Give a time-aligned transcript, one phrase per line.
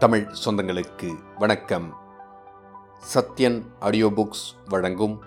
[0.00, 1.94] தமிழ் சொந்தங்களுக்கு வணக்கம்.
[3.14, 5.22] Sathyan audio books வழங்கும்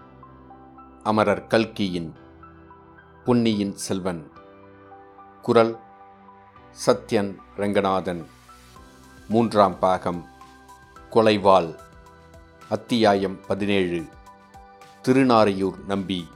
[1.04, 2.16] அமரர் கல்கியின்
[3.26, 4.32] பொன்னியின் செல்வன்.
[5.42, 5.80] குரல்
[6.86, 8.26] சத்யன் ரங்கநாதன்.
[9.30, 10.26] மூன்றாம் பாகம்
[11.12, 11.76] கொலைவாள்
[12.70, 14.04] அத்தியாயம் பதினேழு
[15.08, 16.28] திருநாரையூர் நம்பி.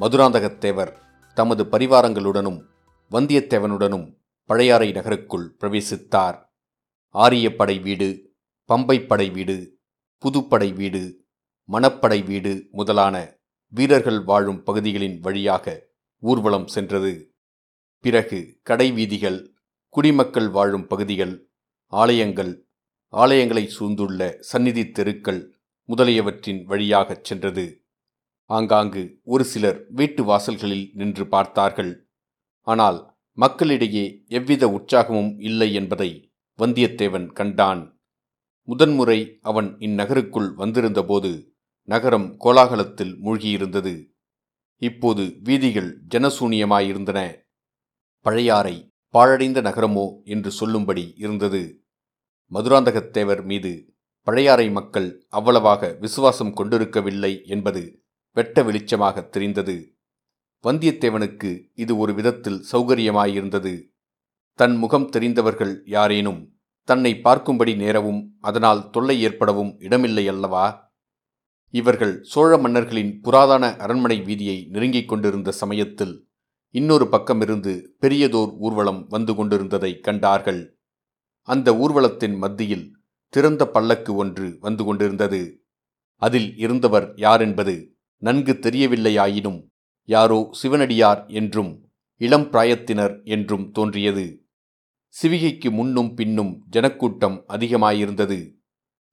[0.00, 0.92] மதுராந்தகத்தேவர்
[1.34, 2.62] தமது பரிவாரங்களுடனும்
[3.10, 4.14] வந்தியத்தேவனுடனும்
[4.48, 6.36] பழையாறை நகருக்குள் பிரவேசித்தார்.
[7.14, 8.34] ஆரியப்படை வீடு
[8.68, 9.78] பம்பைப்படை வீடு
[10.22, 11.26] புதுப்படை வீடு
[11.68, 17.34] மணப்படை வீடு முதலான வீரர்கள் வாழும் பகுதிகளின் வழியாக ஊர்வலம் சென்றது.
[18.00, 19.54] பிறகு கடை வீதிகள்
[19.88, 21.34] குடிமக்கள் வாழும் பகுதிகள்
[21.92, 22.52] ஆலயங்கள்
[23.12, 25.42] ஆலயங்களை சூழ்ந்துள்ள சந்நிதி தெருக்கள்
[25.88, 27.66] முதலியவற்றின் வழியாகச் சென்றது.
[28.50, 31.92] ஆங்காங்கு ஒரு சிலர் வீட்டு வாசல்களில் நின்று பார்த்தார்கள்.
[32.60, 38.00] ஆனால் மக்களிடையே எவ்வித உற்சாகமும் இல்லை என்பதை வந்தியத்தேவன் கண்டான்.
[38.62, 44.14] முதன்முறை அவன் இந்நகருக்குள் வந்திருந்தபோது நகரம் கோலாகலத்தில் மூழ்கியிருந்தது.
[44.76, 47.44] இப்போது வீதிகள் ஜனசூனியமாயிருந்தன.
[48.20, 51.84] பழையாறை பாழடைந்த நகரமோ என்று சொல்லும்படி இருந்தது.
[52.52, 59.95] மதுராந்தகத்தேவர் மீது பழையாறை மக்கள் அவ்வளவாக விசுவாசம் கொண்டிருக்கவில்லை என்பது வெட்ட வெளிச்சமாக தெரிந்தது.
[60.64, 63.74] வந்தியத்தேவனுக்கு இது ஒரு விதத்தில் சௌகரியமாயிருந்தது.
[64.58, 66.40] தன் முகம் தெரிந்தவர்கள் யாரேனும்
[66.88, 70.66] தன்னை பார்க்கும்படி நேரவும் அதனால் தொல்லை ஏற்படவும் இடமில்லை அல்லவா?
[71.74, 76.14] இவர்கள் சோழ மன்னர்களின் புராதன அரண்மனை வீதியை நெருங்கிக் கொண்டிருந்த சமயத்தில்
[76.74, 80.78] இன்னொரு பக்கமிருந்து பெரியதோர் ஊர்வலம் வந்து கொண்டிருந்ததை கண்டார்கள்.
[81.48, 82.86] அந்த ஊர்வலத்தின் மத்தியில்
[83.32, 85.64] திறந்த பல்லக்கு ஒன்று வந்து கொண்டிருந்தது.
[86.22, 87.74] அதில் இருந்தவர் யாரென்பது
[88.22, 89.60] நன்கு தெரியவில்லையாயினும்
[90.08, 91.72] யாரோ சிவனடியார் என்றும்
[92.20, 94.26] இளம் பிராயத்தினர் என்றும் தோன்றியது.
[95.14, 98.38] சிவிகைக்கு முன்னும் பின்னும் ஜனக்கூட்டம் அதிகமாயிருந்தது.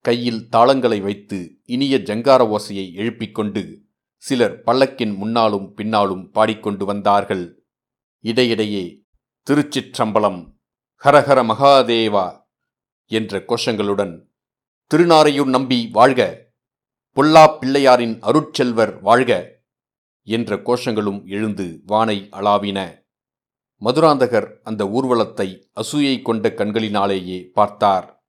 [0.05, 3.63] கையில் தாளங்களை வைத்து இனிய ஜங்கார ஓசையை எழுப்பிக்கொண்டு
[4.23, 7.45] சிலர் பல்லக்கின் முன்னாலும் பின்னாலும் பாடிக்கொண்டு வந்தார்கள்.
[8.23, 8.83] இடையிடையே
[9.47, 10.41] திருச்சிற்றம்பலம்
[11.03, 12.27] ஹரஹர மகாதேவா
[13.11, 14.13] என்ற கோஷங்களுடன்
[14.91, 16.21] திருநாரையூர் நம்பி வாழ்க
[17.17, 19.31] பொல்லா பிள்ளையாரின் அருட்செல்வர் வாழ்க
[20.23, 23.01] என்ற கோஷங்களும் எழுந்து வானை அளாவின.
[23.81, 28.27] மதுராந்தகர் அந்த ஊர்வலத்தை அசூயை கொண்ட கண்களினாலேயே பார்த்தார்.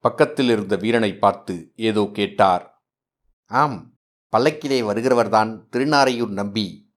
[0.00, 2.84] பக்கத்தில் இருந்த வீரனை பார்த்து ஏதோ கேட்டார்.
[3.44, 3.98] ஆம்
[4.32, 6.94] பல்லக்கிலே வருகிறவர்தான் திருநாரையூர் நம்பி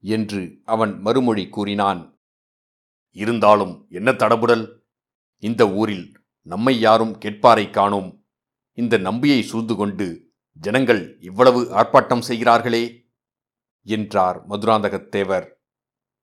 [0.00, 2.20] என்று அவன் மறுமொழி கூறினான்.
[3.12, 4.84] இருந்தாலும் என்ன தடபுடல்?
[5.38, 6.12] இந்த ஊரில்
[6.42, 8.24] நம்மை யாரும் கேட்பாரை காணோம்.
[8.72, 10.06] இந்த நம்பியை சூழ்ந்து கொண்டு
[10.60, 13.05] ஜனங்கள் இவ்வளவு ஆர்ப்பாட்டம் செய்கிறார்களே.
[13.94, 15.46] என்றார் மதுராந்தகத்தேவர்.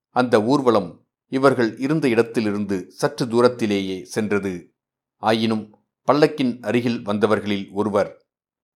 [0.09, 4.73] அந்த ஊர்வலம் இவர்கள் இருந்த இடத்திலிருந்து சற்று தூரத்திலேயே சென்றது.
[5.17, 8.11] ஆயினும் பல்லக்கின் அருகில் வந்தவர்களில் ஒருவர்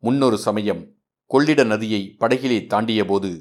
[0.04, 0.84] முன்னொரு சமயம்
[1.26, 3.32] கொள்ளிட நதியை படகிலே தாண்டியபோது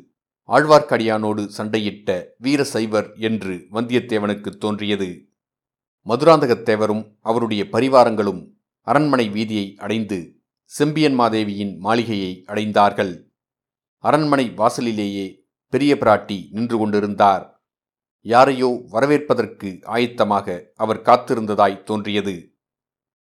[0.49, 5.09] ஆழ்வார்க்கடியானோடு சண்டையிட்ட வீர சைவர் என்று வந்தியத்தேவனுக்கு தோன்றியது.
[6.07, 8.43] மதுராந்தகத்தேவரும் அவருடைய பரிவாரங்களும்
[8.87, 10.19] அரண்மனை வீதியை அடைந்து
[10.65, 13.15] செம்பியன் மாதேவியின் மாளிகையை அடைந்தார்கள்.
[14.07, 15.27] அரண்மனை வாசலிலேயே
[15.73, 17.45] பெரிய பிராட்டி நின்று கொண்டிருந்தார்.
[18.27, 22.37] யாரையோ வரவேற்பதற்கு ஆயத்தமாக அவர் காத்திருந்ததாய் தோன்றியது.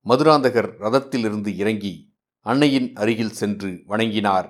[0.05, 1.93] மதுராந்தகர் ரதத்திலிருந்து இறங்கி
[2.45, 4.47] அன்னையின் அருகில் சென்று வணங்கினார்.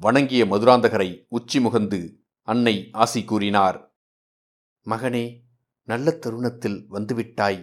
[0.00, 2.00] வணங்கிய மதுராந்தகரை உச்சி முகந்து
[2.48, 3.78] அன்னை ஆசி கூறினார்
[4.86, 5.24] மகனே
[5.88, 7.60] நல்ல தருணத்தில் வந்துவிட்டாய்.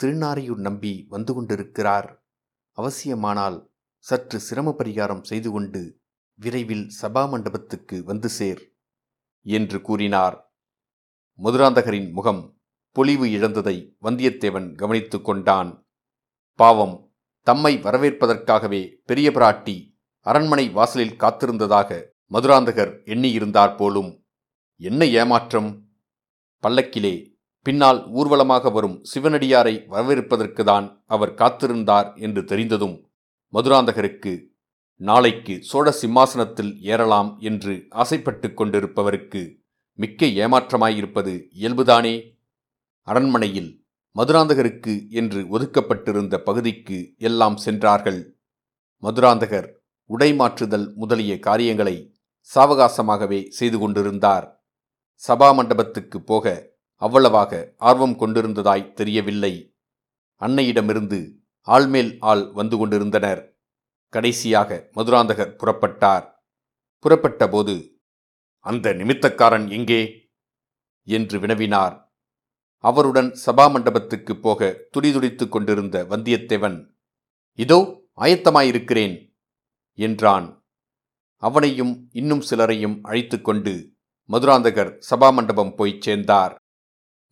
[0.00, 2.08] திருநாரையூர் நம்பி வந்து கொண்டிருக்கிறார்.
[2.78, 3.58] அவசியமானால்
[4.04, 5.82] சற்று சிரம பரிகாரம் செய்து கொண்டு
[6.34, 8.62] விரைவில் சபா மண்டபத்துக்கு வந்து சேர்
[9.42, 10.54] என்று கூறினார்.
[11.38, 12.42] மதுராந்தகரின் முகம்
[12.90, 15.88] பொலிவு இழந்ததை வந்தியத்தேவன் கவனித்து கொண்டான்.
[16.58, 17.14] பாவம்
[17.46, 19.76] தம்மை வரவேற்பதற்காகவே பெரிய பிராட்டி
[20.26, 22.02] அரண்மனை வாசலில் காத்திருந்ததாக
[22.32, 24.26] மதுராந்தகர் எண்ணியிருந்தார் போலும்.
[24.76, 25.70] என்ன ஏமாற்றம்?
[26.62, 27.14] பல்லக்கிலே
[27.66, 32.96] பின்னால் ஊர்வலமாக வரும் சிவனடியாரை வரவேற்பதற்குதான் அவர் காத்திருந்தார் என்று தெரிந்ததும்
[33.52, 34.32] மதுராந்தகருக்கு
[34.96, 39.62] நாளைக்கு சோழ சிம்மாசனத்தில் ஏறலாம் என்று ஆசைப்பட்டு கொண்டிருப்பவருக்கு
[39.92, 42.32] மிக்க ஏமாற்றமாயிருப்பது இயல்புதானே?
[43.02, 43.84] அரண்மனையில்
[44.16, 48.38] மதுராந்தகருக்கு என்று ஒதுக்கப்பட்டிருந்த பகுதிக்கு எல்லாம் சென்றார்கள்.
[49.02, 49.68] மதுராந்தகர்
[50.04, 52.16] உடை மாற்றுதல் முதலிய காரியங்களை
[52.54, 54.66] சாவகாசமாகவே செய்து கொண்டிருந்தார்.
[55.28, 59.76] சபா மண்டபத்துக்கு போக அவ்வளவாக ஆர்வம் கொண்டிருந்ததாய் தெரியவில்லை.
[60.40, 61.32] அன்னையிடமிருந்து
[61.66, 63.53] ஆள்மேல் ஆள் வந்து கொண்டிருந்தனர்.
[64.14, 66.26] கடைசியாக மதுராந்தகர் புறப்பட்டார்.
[67.04, 67.74] புறப்பட்டபோது
[68.58, 70.02] அந்த நிமித்தக்காரன் எங்கே?
[71.06, 71.96] என்று வினவினார்.
[72.84, 76.78] அவருடன் சபா மண்டபத்துக்குப் போக துடிதுடித்துக் கொண்டிருந்த வந்தியத்தேவன்
[77.58, 77.78] இதோ
[78.16, 79.16] ஆயத்தமாயிருக்கிறேன்
[79.98, 80.48] என்றான்.
[81.42, 83.74] அவனையும் இன்னும் சிலரையும் அழைத்து கொண்டு
[84.30, 86.54] மதுராந்தகர் சபா மண்டபம் போய்ச் சேர்ந்தார்.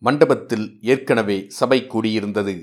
[0.01, 2.55] மண்டபத்தில் ஏற்கனவே சபை கூடியிருந்தது.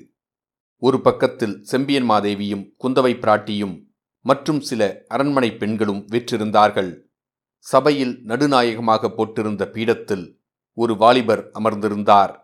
[0.82, 3.76] ஒரு பக்கத்தில் செம்பியன் மாதேவியும் குந்தவை பிராட்டியும்
[4.20, 7.00] மற்றும் சில அரண்மனை பெண்களும் விற்றிருந்தார்கள்.
[7.58, 10.38] சபையில் நடுநாயகமாக போட்டிருந்த பீடத்தில்
[10.72, 12.38] ஒரு வாலிபர் அமர்ந்திருந்தார்.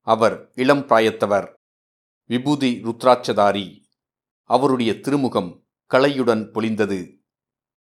[0.00, 1.52] அவர் இளம் பிராயத்தவர்
[2.26, 3.80] விபூதி ருத்ராட்சதாரி.
[4.42, 7.20] அவருடைய திருமுகம் கலையுடன் பொழிந்தது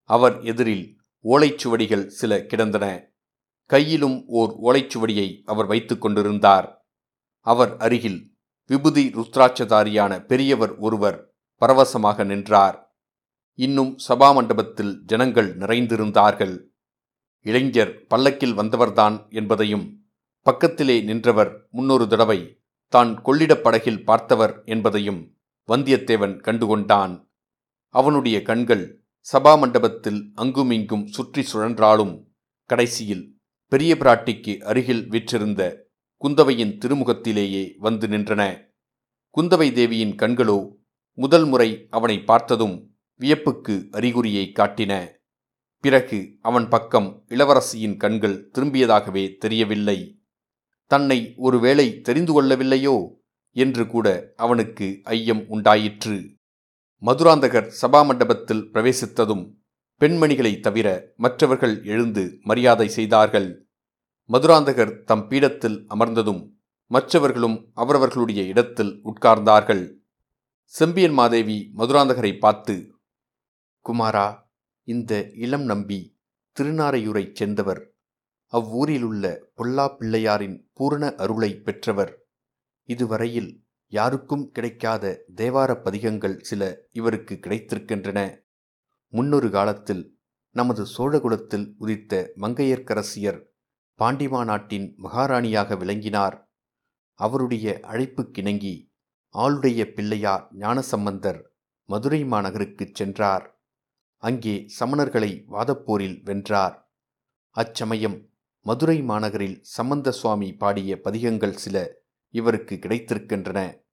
[0.02, 3.12] அவர் எதிரில் ஓலைச்சுவடிகள் சில கிடந்தன.
[3.64, 6.86] கையிலும் ஓர் ஓலைச்சுவடியை அவர் வைத்துக் கொண்டிருந்தார்.
[7.40, 8.36] அவர் அருகில்
[8.70, 12.87] விபுதி ருத்ராட்சதாரியான பெரியவர் ஒருவர் பரவசமாக நின்றார்.
[13.58, 16.52] இன்னும் சபா மண்டபத்தில் ஜனங்கள் நிறைந்திருந்தார்கள்.
[17.46, 19.86] இளைஞர் பல்லக்கில் வந்தவர்தான் என்பதையும்
[20.42, 22.38] பக்கத்திலே நின்றவர் முன்னொரு தடவை
[22.92, 25.20] தான் கொள்ளிடப் படகில் பார்த்தவர் என்பதையும்
[25.68, 27.14] வந்தியத்தேவன் கண்டுகொண்டான்.
[27.94, 28.84] அவனுடைய கண்கள்
[29.32, 32.14] சபா மண்டபத்தில் அங்குமிங்கும் சுற்றி சுழன்றாலும்
[32.70, 33.24] கடைசியில்
[33.72, 35.62] பெரிய பிராட்டிக்கு அருகில் விற்றிருந்த
[36.22, 38.42] குந்தவையின் திருமுகத்திலேயே வந்து நின்றன.
[39.36, 40.58] குந்தவை தேவியின் கண்களோ
[41.18, 42.76] முதல் முறை அவனை பார்த்ததும்
[43.20, 45.16] வியப்புக்கு அறிகுறியை காட்டின
[45.80, 50.22] பிறகு அவன் பக்கம் இளவரசியின் கண்கள் திரும்பியதாகவே தெரியவில்லை.
[50.86, 53.16] தன்னை ஒருவேளை தெரிந்து கொள்ளவில்லையோ?
[53.50, 56.36] என்று கூட அவனுக்கு ஐயம் உண்டாயிற்று.
[57.02, 59.54] மதுராந்தகர் சபா மண்டபத்தில் பிரவேசித்ததும்
[60.00, 63.68] பெண்மணிகளை தவிர மற்றவர்கள் எழுந்து மரியாதை செய்தார்கள்.
[64.28, 66.50] மதுராந்தகர் தம் பீடத்தில் அமர்ந்ததும்
[66.86, 69.96] மற்றவர்களும் அவரவர்களுடைய இடத்தில் உட்கார்ந்தார்கள்.
[70.64, 72.94] செம்பியன் மாதேவி மதுராந்தகரை பார்த்து
[73.88, 74.50] குமாரா
[74.82, 76.20] இந்த இளம் நம்பி
[76.60, 77.96] திருநாரையூரைச் சேர்ந்தவர்.
[78.46, 82.28] அவ்வூரிலுள்ள பொல்லா பிள்ளையாரின் பூரண அருளை பெற்றவர்.
[82.84, 88.40] இதுவரையில் யாருக்கும் கிடைக்காத தேவார பதிகங்கள் சில இவருக்கு கிடைத்திருக்கின்றன.
[89.08, 90.18] முன்னொரு காலத்தில்
[90.50, 93.46] நமது சோழகுலத்தில் உதித்த மங்கையர்க்கரசியர்
[93.98, 96.52] பாண்டிமா நாட்டின் மகாராணியாக விளங்கினார்.
[97.14, 98.92] அவருடைய அழைப்புக்கிணங்கி
[99.34, 101.52] ஆளுடைய பிள்ளையார் ஞானசம்பந்தர்
[101.84, 103.57] மதுரை மாநகருக்குச் சென்றார்.
[104.18, 106.92] அங்கே சமணர்களை வாதப்போரில் வென்றார்.
[107.50, 108.30] அச்சமயம்
[108.62, 113.84] மதுரை மாநகரில் சம்பந்த சுவாமி பாடிய பதிகங்கள் சில இவருக்கு கிடைத்திருக்கின்றன.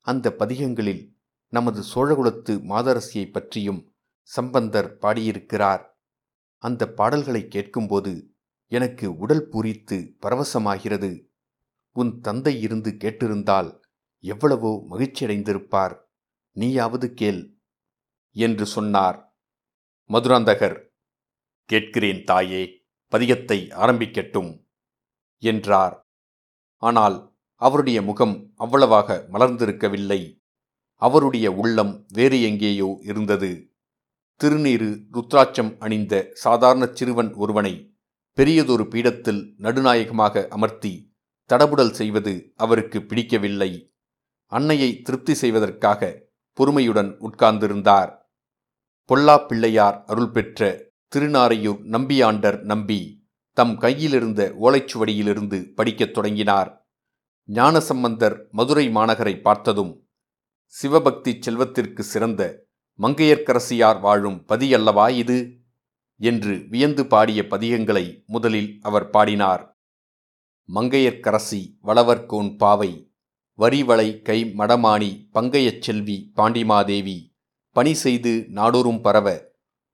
[0.00, 1.18] அந்த பதிகங்களில்
[1.48, 5.98] நமது சோழகுலத்து மாதரசியை பற்றியும் சம்பந்தர் பாடியிருக்கிறார்.
[6.58, 8.34] அந்த பாடல்களை கேட்கும்போது
[8.66, 11.30] எனக்கு உடல் பூரித்து பரவசமாகிறது.
[11.92, 13.70] உன் தந்தை இருந்து கேட்டிருந்தால்
[14.18, 15.94] எவ்வளவோ மகிழ்ச்சியடைந்திருப்பார்.
[16.52, 17.60] நீயாவது கேள்
[18.30, 19.29] என்று சொன்னார்.
[20.10, 20.76] மதுராந்தகர்
[21.64, 22.62] கேட்கிறேன் தாயே
[23.12, 24.50] பதிகத்தை ஆரம்பிக்கட்டும்
[25.42, 25.96] என்றார்.
[26.76, 27.16] ஆனால்
[27.54, 30.20] அவருடைய முகம் அவ்வளவாக மலர்ந்திருக்கவில்லை.
[30.96, 33.50] அவருடைய உள்ளம் வேறு எங்கேயோ இருந்தது.
[34.36, 37.74] திருநீரு ருத்ராட்சம் அணிந்த சாதாரண சிறுவன் ஒருவனை
[38.38, 40.92] பெரியதொரு பீடத்தில் நடுநாயகமாக அமர்த்தி
[41.50, 43.92] தடபுடல் செய்வது அவருக்கு பிடிக்கவில்லை.
[44.52, 46.10] அன்னையை திருப்தி செய்வதற்காக
[46.58, 48.10] பொறுமையுடன் உட்கார்ந்திருந்தார்.
[49.10, 56.88] பொல்லா பிள்ளையார் அருள் பெற்ற திருநாரையூர் நம்பியாண்டர் நம்பி தம் கையிலிருந்த ஓலைச்சுவடியிலிருந்து படிக்கத் தொடங்கினார்.
[57.44, 60.08] ஞானசம்பந்தர் மதுரை மாநகரை பார்த்ததும்
[60.66, 62.66] சிவபக்தி செல்வத்திற்கு சிறந்த
[62.98, 65.58] மங்கையர்க்கரசியார் வாழும் பதியல்லவா இது?
[66.16, 69.78] என்று வியந்து பாடிய பதிகங்களை முதலில் அவர் பாடினார்.
[70.74, 73.12] மங்கையர்க்கரசி வளவர்கோன் பாவை
[73.58, 77.29] வரிவளை கை மடமாணி பங்கையச் செல்வி பாண்டிமாதேவி
[77.76, 79.28] பணி செய்து நாடோறும் பரவ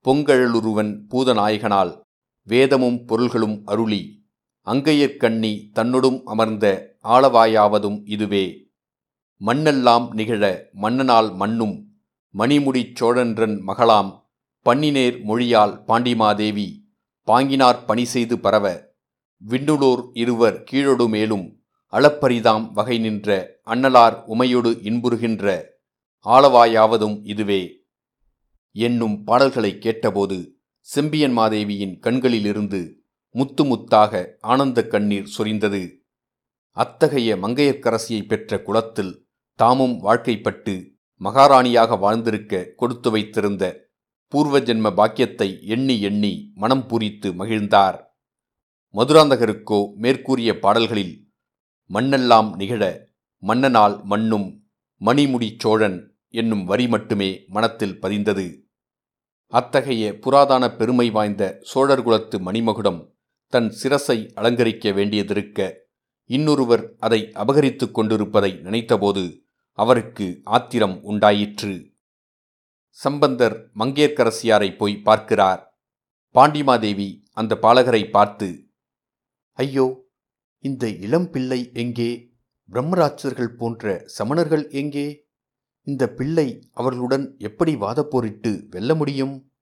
[0.04, 1.92] பொங்கழலுருவன் பூதநாயகனால்
[2.48, 4.02] வேதமும் பொருள்களும் அருளி
[4.66, 6.66] அங்கையர்கண்ணி தன்னொடும் அமர்ந்த
[7.04, 8.46] ஆளவாயாவதும் இதுவே.
[9.40, 10.44] மண்ணெல்லாம் நிகழ
[10.80, 11.76] மன்னனால் மண்ணும்
[12.34, 14.10] மணிமுடிச் சோழன்றன் மகளாம்
[14.66, 16.68] பன்னினேர் மொழியால் பாண்டிமாதேவி
[17.28, 18.66] பாங்கினார் பணி செய்து பரவ
[19.42, 21.46] விண்ணுளோர் இருவர் கீழொடு மேலும்
[21.92, 23.28] அளப்பரிதாம் வகை நின்ற
[23.66, 25.46] அண்ணலார் உமையொடு இன்புறுகின்ற
[26.26, 27.62] ஆளவாயாவதும் இதுவே.
[28.76, 30.36] என்னும் பாடல்களை கேட்டபோது
[30.80, 32.80] செம்பியன் மாதேவியின் கண்களிலிருந்து
[33.34, 35.82] முத்து முத்தாக ஆனந்த கண்ணீர் சொரிந்தது.
[36.76, 39.12] அத்தகைய மங்கையர்க்கரசியை பெற்ற குலத்தில்
[39.58, 40.74] தாமும் வாழ்க்கைப்பட்டு
[41.20, 43.64] மகாராணியாக வாழ்ந்திருக்க கொடுத்து வைத்திருந்த
[44.32, 47.98] பூர்வ ஜென்ம பாக்கியத்தை எண்ணி எண்ணி மனம் பூரித்து மகிழ்ந்தார்.
[48.94, 51.14] மதுராந்தகருக்கோ மேற்கூறிய பாடல்களில்
[51.90, 52.82] மண்ணெல்லாம் நிகழ
[53.42, 54.48] மன்னனால் மண்ணும்
[55.00, 55.98] மணிமுடி சோழன்
[56.40, 58.46] என்னும் வரி மட்டுமே மனத்தில் பதிந்தது.
[59.52, 63.00] அத்தகைய புராதான பெருமை வாய்ந்த சோழர்குலத்து மணிமகுடம்
[63.52, 65.68] தன் சிரசை அலங்கரிக்க வேண்டியதிருக்க
[66.30, 69.24] இன்னொருவர் அதை அபகரித்துக் கொண்டிருப்பதை நினைத்தபோது
[69.78, 70.26] அவருக்கு
[70.56, 71.74] ஆத்திரம் உண்டாயிற்று.
[72.98, 75.62] சம்பந்தர் மங்கேற்கரசியாரை போய் பார்க்கிறார்.
[76.34, 78.48] பாண்டிமாதேவி அந்த பாலகரை பார்த்து
[79.58, 79.86] ஐயோ
[80.64, 82.10] இந்த இளம்பிள்ளை எங்கே?
[82.68, 83.84] பிரம்மராட்சர்கள் போன்ற
[84.16, 85.06] சமணர்கள் எங்கே?
[85.86, 89.52] இந்த பிள்ளை அவர்களுடன் எப்படி வாதப்போரிட்டு வெல்ல முடியும்?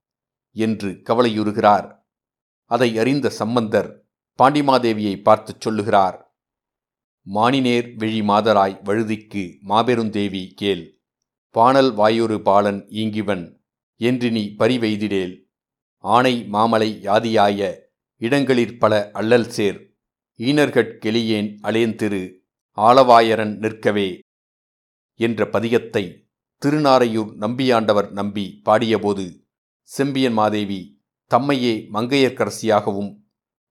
[0.52, 2.08] என்று கவலையுறுகிறார்.
[2.64, 4.06] அதை அறிந்த சம்பந்தர்
[4.38, 6.36] பாண்டிமாதேவியை பார்த்துச் சொல்லுகிறார்.
[7.34, 11.00] மானினேர் விழி மாதராய் வழுதிக்கு மாபெருந்தேவி கேள்.
[11.50, 13.60] பாணல் வாயொரு பாலன் ஈங்கிவன்
[13.96, 15.34] என்று நீ பரிவெய்திடேல்
[15.98, 17.78] ஆனை மாமலை யாதியாய
[18.16, 19.96] இடங்களிற் பல அல்லல் சேர்.
[20.38, 22.38] ஈனர்கட் கெளியேன் அலேந்திரு.
[22.76, 24.18] ஆளவாயரன் நிற்கவே.
[25.20, 26.04] என்ற பதிகத்தை
[26.62, 29.26] திருநாரையூர் நம்பியாண்டவர் நம்பி பாடியபோது
[29.88, 30.80] செம்பியன் மாதேவி
[31.30, 33.10] தம்மையே மங்கையர்க்கரசியாகவும்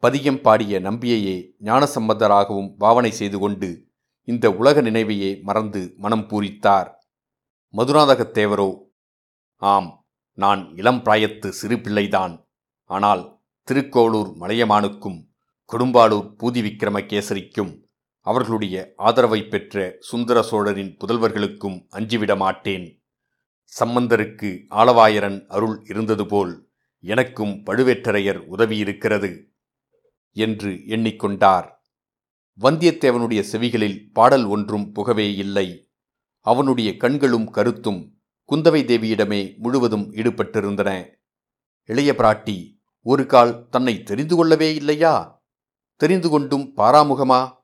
[0.04, 3.70] பதியம் பாடிய நம்பியையே ஞானசம்பந்தராகவும் பாவனை செய்து கொண்டு
[4.28, 6.90] இந்த உலக நினைவையே மறந்து மனம் பூரித்தார்.
[7.74, 8.70] மதுராந்தகத்தேவரோ
[9.62, 9.90] ஆம்
[10.38, 12.34] நான் இளம் பிராயத்து சிறு பிள்ளைதான்.
[12.90, 13.24] ஆனால்
[13.68, 15.20] திருக்கோளூர் மலையமானுக்கும்
[15.70, 17.72] கொடும்பாளூர் பூதி விக்கிரமகேசரிக்கும்
[18.24, 23.04] அவர்களுடைய ஆதரவை பெற்ற சுந்தர சோழரின் புதல்வர்களுக்கும் அஞ்சிவிட மாட்டேன்
[23.80, 29.44] சம்பந்தருக்கு ஆளவாயரன் அருள் இருந்தது போல் எனக்கும் பழுவேட்டரையர் உதவியிருக்கிறது
[30.32, 31.68] என்று எண்ணிக்கொண்டார்.
[32.62, 35.90] வந்தியத்தேவனுடைய செவிகளில் பாடல் ஒன்றும் புகவே இல்லை.
[36.40, 41.10] அவனுடைய கண்களும் கருத்தும் குந்தவை தேவியிடமே முழுவதும் ஈடுபட்டிருந்தன.
[41.84, 42.58] இளைய பிராட்டி
[43.02, 45.46] ஒரு கால் தன்னை தெரிந்து கொள்ளவே இல்லையா?
[45.96, 47.63] தெரிந்து கொண்டும் பாராமுகமா?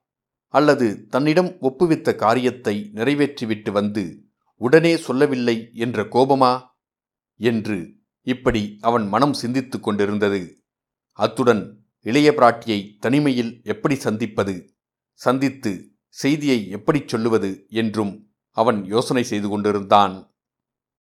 [0.54, 6.68] அல்லது தன்னிடம் ஒப்புவித்த காரியத்தை நிறைவேற்றிவிட்டு வந்து உடனே சொல்லவில்லை என்ற கோபமா?
[7.36, 10.64] என்று இப்படி அவன் மனம் சிந்தித்து கொண்டிருந்தது.
[11.12, 14.74] அத்துடன் இளைய பிராட்டியை தனிமையில் எப்படி சந்திப்பது?
[15.14, 15.72] சந்தித்து
[16.08, 17.66] செய்தியை எப்படிச் சொல்லுவது?
[17.70, 20.16] என்றும் அவன் யோசனை செய்து கொண்டிருந்தான்.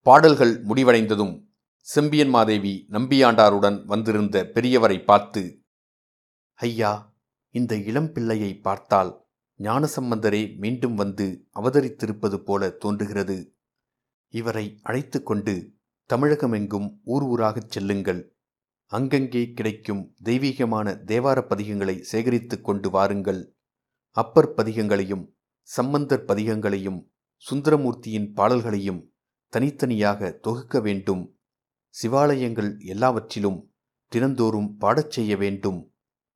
[0.03, 1.35] பாடல்கள் முடிவடைந்ததும்
[1.81, 5.43] செம்பியன் மாதேவி நம்பியாண்டாருடன் வந்திருந்த பெரியவரை பார்த்து
[6.55, 6.93] ஐயா
[7.55, 9.28] இந்த இளம் பிள்ளையை பார்த்தால்
[9.59, 13.57] ஞானசம்பந்தரே மீண்டும் வந்து அவதரித்திருப்பது போல தோன்றுகிறது.
[14.29, 15.75] இவரை அழைத்து கொண்டு
[16.15, 18.37] தமிழகமெங்கும் ஊர் ஊராகச் செல்லுங்கள்.
[18.87, 23.57] அங்கங்கே கிடைக்கும் தெய்வீகமான தேவார பதிகங்களை சேகரித்து கொண்டு வாருங்கள்.
[24.11, 27.09] அப்பர் பதிகங்களையும் சம்பந்தர் பதிகங்களையும்
[27.51, 29.13] சுந்தரமூர்த்தியின் பாடல்களையும்
[29.49, 31.39] தனித்தனியாக தொகுக்க வேண்டும்.
[32.03, 33.73] சிவாலயங்கள் எல்லாவற்றிலும்
[34.09, 35.95] தினந்தோறும் பாடச் செய்ய வேண்டும்.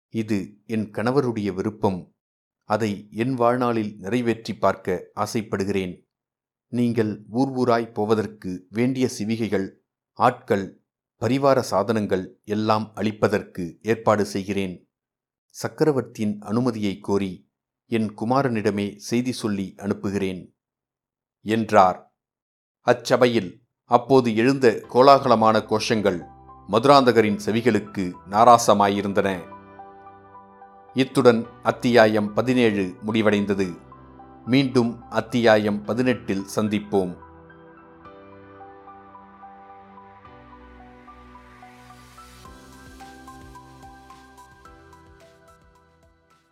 [0.08, 2.11] இது என் கணவருடைய விருப்பம்.
[2.74, 5.94] அதை என் வாழ்நாளில் நிறைவேற்றி பார்க்க ஆசைப்படுகிறேன்.
[6.72, 9.66] நீங்கள் ஊர் ஊராய் போவதற்கு வேண்டிய சிவிகைகள்
[10.18, 10.66] ஆட்கள்
[11.22, 14.74] பரிவார சாதனங்கள் எல்லாம் அளிப்பதற்கு ஏற்பாடு செய்கிறேன்.
[15.56, 17.32] சக்கரவர்த்தியின் அனுமதியை கோரி
[17.90, 20.42] என் குமாரனிடமே செய்தி சொல்லி அனுப்புகிறேன்.
[21.44, 21.98] என்றார்.
[22.86, 23.50] அச்சபையில்
[23.90, 26.20] அப்போது எழுந்த கோலாகலமான கோஷங்கள்
[26.68, 29.28] மதுராந்தகரின் செவிகளுக்கு நாராசமாயிருந்தன.
[30.94, 33.76] இத்துடன் அத்தியாயம் பதினேழு முடிவடைந்தது.
[34.46, 37.16] மீண்டும் அத்தியாயம் பதினெட்டில் சந்திப்போம்.